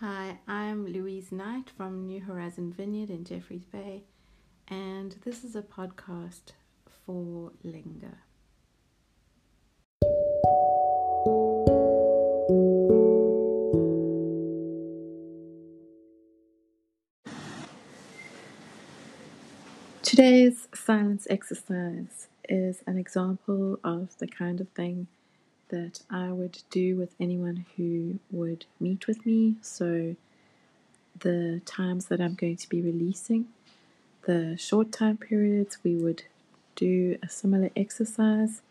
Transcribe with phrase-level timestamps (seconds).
[0.00, 4.04] Hi, I'm Louise Knight from New Horizon Vineyard in Jeffreys Bay,
[4.68, 6.52] and this is a podcast
[7.04, 8.18] for Linger.
[20.04, 25.08] Today's silence exercise is an example of the kind of thing
[25.68, 29.56] that I would do with anyone who would meet with me.
[29.62, 30.16] So,
[31.20, 33.46] the times that I'm going to be releasing,
[34.26, 36.24] the short time periods, we would
[36.76, 38.62] do a similar exercise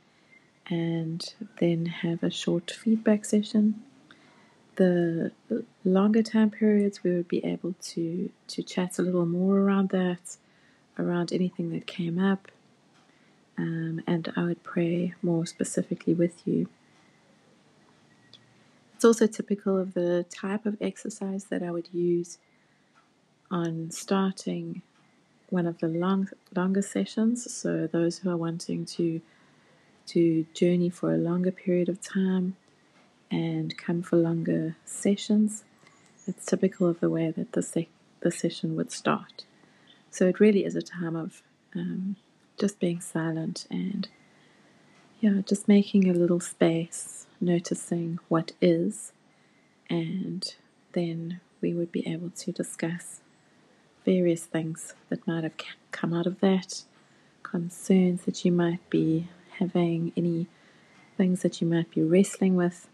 [0.69, 3.81] and then have a short feedback session.
[4.75, 5.31] The
[5.83, 10.37] longer time periods, we would be able to, to chat a little more around that,
[10.99, 12.49] around anything that came up,
[13.57, 16.67] um, and I would pray more specifically with you.
[18.97, 22.39] It's also typical of the type of exercise that I would use
[23.51, 24.81] on starting
[25.51, 27.53] one of the long, longer sessions.
[27.53, 29.21] So those who are wanting to
[30.07, 32.55] to journey for a longer period of time
[33.29, 35.63] and come for longer sessions,
[36.25, 37.85] it's typical of the way that the
[38.21, 39.45] the session would start.
[40.09, 41.43] So it really is a time of
[41.75, 42.15] um,
[42.59, 44.09] just being silent and
[45.19, 49.11] yeah, just making a little space noticing what is,
[49.89, 50.55] and
[50.93, 53.21] then we would be able to discuss
[54.05, 55.57] various things that might have
[55.91, 56.83] come out of that,
[57.43, 59.27] concerns that you might be
[59.59, 60.47] having, any
[61.17, 62.87] things that you might be wrestling with.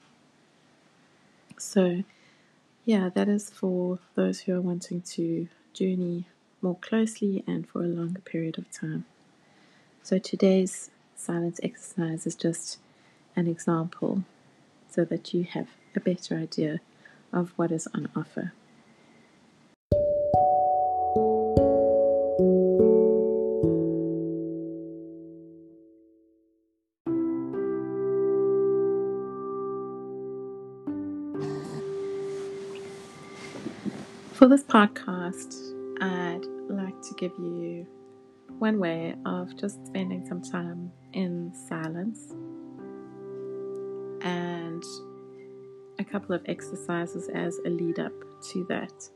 [1.58, 2.04] So,
[2.86, 6.26] yeah, that is for those who are wanting to journey
[6.62, 9.06] more closely and for a longer period of time.
[10.02, 12.80] So, today's silence exercise is just
[13.36, 14.24] an example
[14.90, 16.80] so that you have a better idea
[17.32, 18.54] of what is on offer.
[34.34, 35.56] For this podcast,
[36.02, 37.88] I'd like to give you
[38.60, 42.34] one way of just spending some time in silence
[46.00, 48.14] a couple of exercises as a lead up
[48.52, 49.10] to that.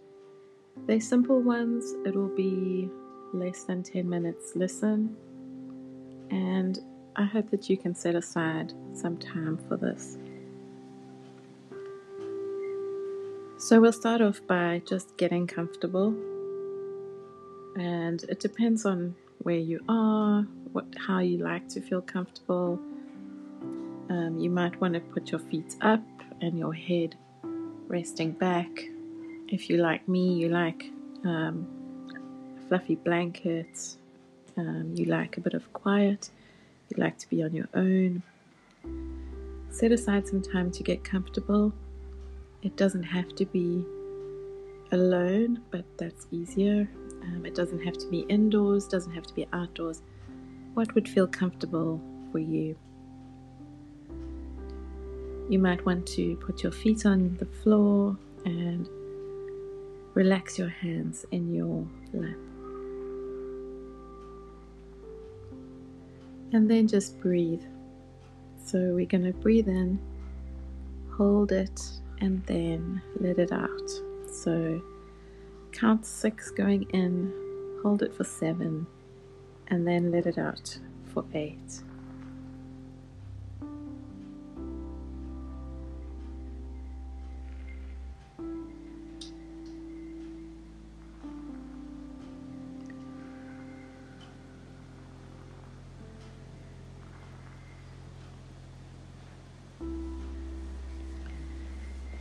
[0.85, 2.89] They're simple ones, it will be
[3.33, 5.15] less than 10 minutes listen,
[6.29, 6.79] and
[7.15, 10.17] I hope that you can set aside some time for this.
[13.59, 16.09] So, we'll start off by just getting comfortable,
[17.75, 22.79] and it depends on where you are, what, how you like to feel comfortable
[24.09, 26.01] um, you might want to put your feet up
[26.41, 27.15] and your head
[27.87, 28.69] resting back.
[29.47, 30.91] If you like me, you like
[31.23, 31.67] um,
[32.67, 33.97] fluffy blankets,
[34.57, 36.29] um, you like a bit of quiet,
[36.89, 38.23] you like to be on your own.
[39.69, 41.73] Set aside some time to get comfortable.
[42.61, 43.85] It doesn't have to be
[44.91, 46.89] alone, but that's easier.
[47.23, 50.01] Um, it doesn't have to be indoors, doesn't have to be outdoors.
[50.73, 52.75] What would feel comfortable for you?
[55.49, 58.87] You might want to put your feet on the floor and
[60.13, 62.35] relax your hands in your lap.
[66.51, 67.63] And then just breathe.
[68.65, 69.99] So we're going to breathe in,
[71.15, 71.81] hold it,
[72.19, 73.91] and then let it out.
[74.29, 74.81] So
[75.71, 77.31] count six going in,
[77.83, 78.85] hold it for seven,
[79.67, 81.83] and then let it out for eight.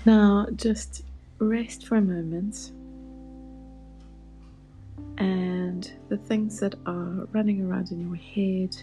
[0.06, 1.03] Now, just
[1.41, 2.70] rest for a moment
[5.19, 8.76] and the things that are running around in your head,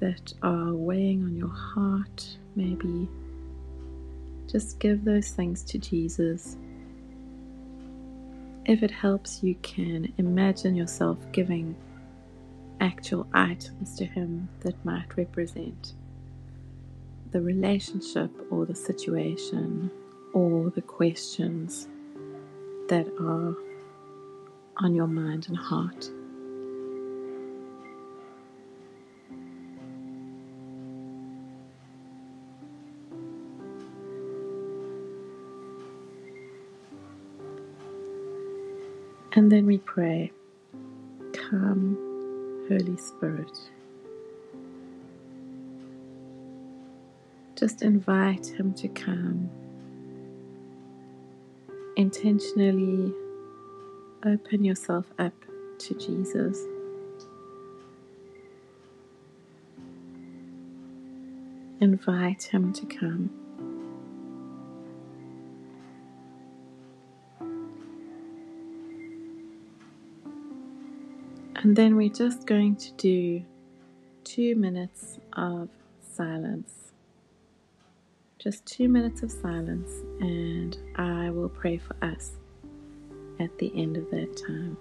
[0.00, 3.08] that are weighing on your heart, maybe
[4.48, 6.56] just give those things to Jesus.
[8.64, 11.76] If it helps, you can imagine yourself giving
[12.80, 15.92] actual items to Him that might represent
[17.36, 19.90] the relationship or the situation
[20.32, 21.86] or the questions
[22.88, 23.54] that are
[24.78, 26.08] on your mind and heart.
[39.32, 40.32] And then we pray,
[41.34, 41.98] Come,
[42.70, 43.75] Holy Spirit.
[47.56, 49.48] Just invite Him to come.
[51.96, 53.14] Intentionally
[54.26, 55.32] open yourself up
[55.78, 56.60] to Jesus.
[61.80, 63.30] Invite Him to come.
[71.56, 73.42] And then we're just going to do
[74.24, 75.70] two minutes of
[76.14, 76.85] silence.
[78.46, 79.90] Just two minutes of silence,
[80.20, 82.36] and I will pray for us
[83.40, 84.76] at the end of that time.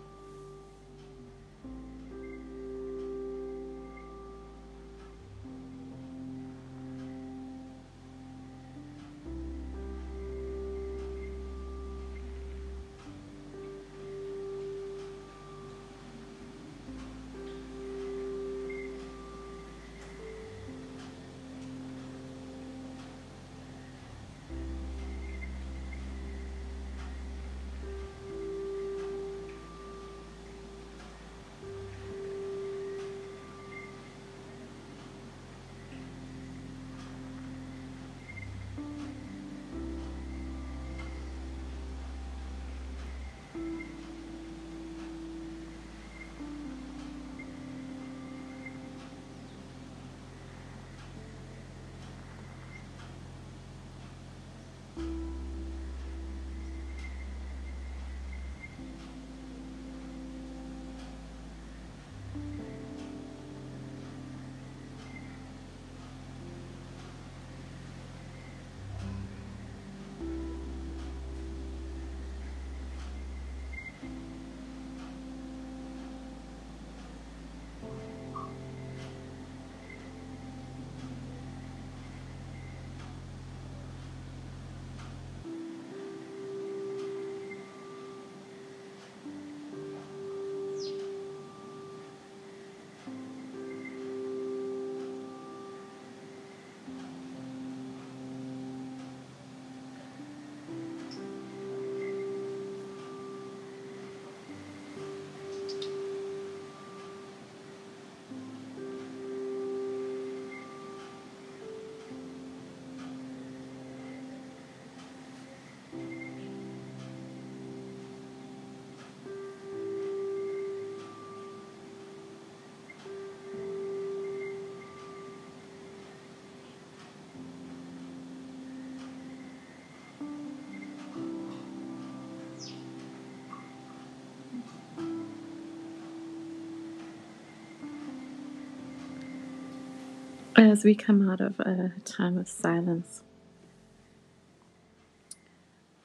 [140.57, 143.24] As we come out of a time of silence,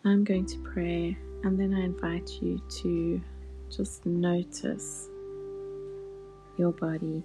[0.04, 3.20] I'm going to pray and then I invite you to
[3.70, 5.08] just notice
[6.58, 7.22] your body.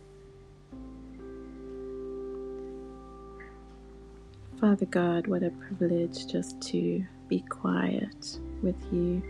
[4.62, 9.24] Father God, what a privilege just to be quiet with you,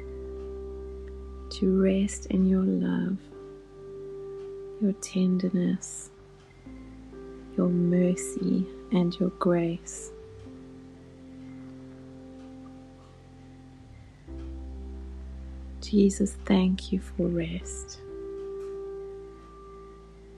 [1.49, 3.17] to rest in your love,
[4.81, 6.09] your tenderness
[7.57, 10.11] your mercy and your grace.
[15.81, 17.99] Jesus, thank you for rest.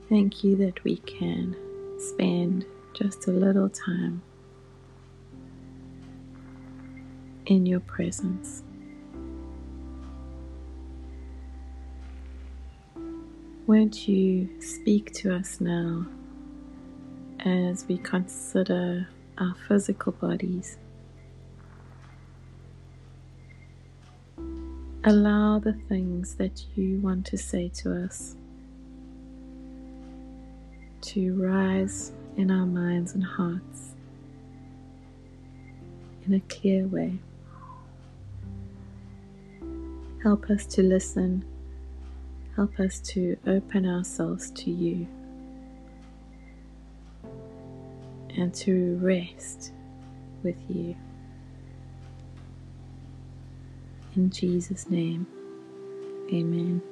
[0.08, 1.56] Thank you that we can
[1.98, 4.22] spend just a little time
[7.46, 8.62] in your presence.
[13.66, 16.06] Won't you speak to us now
[17.44, 20.78] as we consider our physical bodies.
[25.04, 28.34] Allow the things that you want to say to us
[31.00, 33.94] to rise in our minds and hearts
[36.26, 37.18] in a clear way.
[40.22, 41.44] Help us to listen.
[42.56, 45.06] Help us to open ourselves to you.
[48.36, 49.72] And to rest
[50.42, 50.96] with you.
[54.16, 55.26] In Jesus' name,
[56.32, 56.82] amen.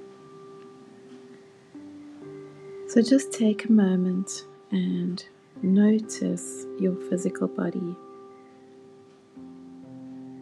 [2.88, 5.24] So just take a moment and
[5.62, 7.96] notice your physical body.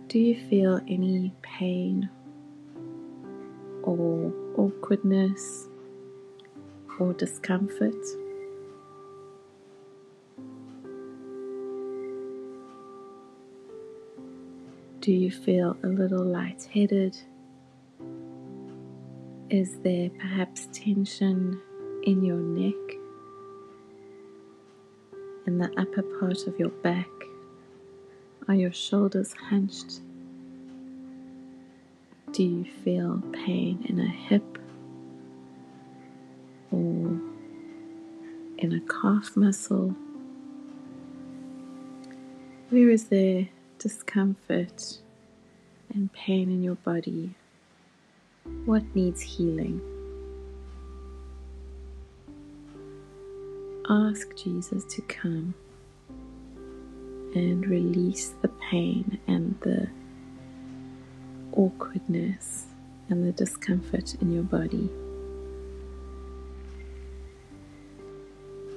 [0.09, 2.09] Do you feel any pain
[3.83, 5.69] or awkwardness
[6.99, 7.95] or discomfort.
[15.05, 17.15] Do you feel a little lightheaded?
[19.51, 21.61] Is there perhaps tension
[22.05, 22.97] in your neck,
[25.47, 27.11] in the upper part of your back?
[28.49, 30.01] Are your shoulders hunched?
[32.33, 34.59] Do you feel pain in a hip
[36.71, 37.21] or
[38.57, 39.95] in a calf muscle?
[42.71, 43.51] Where is there
[43.85, 44.97] discomfort
[45.93, 47.35] and pain in your body?
[48.65, 49.79] What needs healing?
[53.91, 55.53] Ask Jesus to come
[57.35, 59.87] and release the pain and the
[61.53, 62.65] awkwardness
[63.11, 64.89] and the discomfort in your body.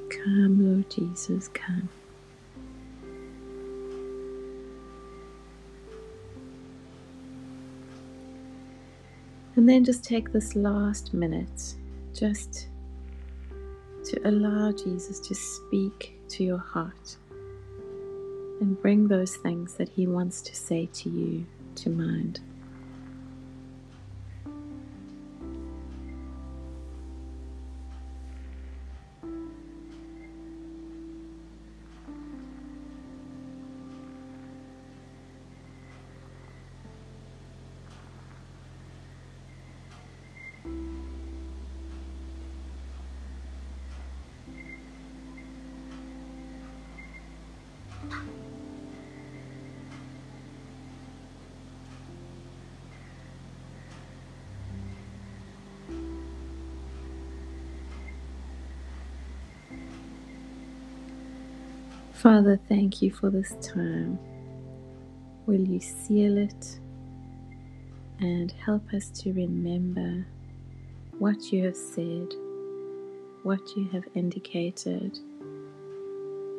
[0.09, 1.87] Come, Lord Jesus, come.
[9.57, 11.73] And then just take this last minute
[12.13, 12.67] just
[14.05, 17.17] to allow Jesus to speak to your heart
[18.61, 21.43] and bring those things that He wants to say to you
[21.75, 22.39] to mind.
[62.17, 64.17] Father, thank you for this time.
[65.45, 66.79] Will you seal it
[68.19, 70.25] and help us to remember
[71.19, 72.27] what you have said,
[73.43, 75.19] what you have indicated,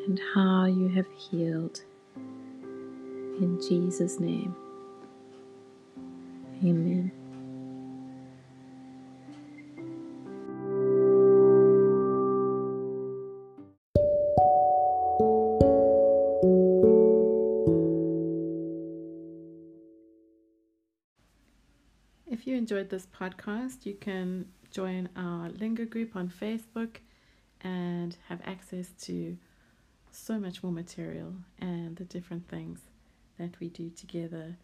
[0.09, 1.83] and how you have healed.
[2.17, 4.57] In Jesus' name,
[6.65, 7.13] amen.
[22.27, 26.97] If you enjoyed this podcast, you can join our Linger group on Facebook
[27.61, 29.37] and have access to
[30.11, 32.81] so much more material and the different things
[33.39, 34.57] that we do together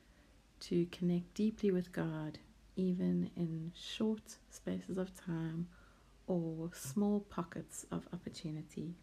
[0.60, 2.38] to connect deeply with God,
[2.76, 5.68] even in short spaces of time
[6.26, 8.94] or small pockets of opportunity.